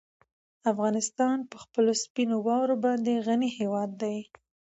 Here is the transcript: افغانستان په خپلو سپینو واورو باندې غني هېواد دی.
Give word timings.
افغانستان 0.71 1.37
په 1.49 1.55
خپلو 1.63 1.91
سپینو 2.03 2.35
واورو 2.47 2.75
باندې 2.85 3.23
غني 3.27 3.49
هېواد 3.59 3.89
دی. 4.01 4.17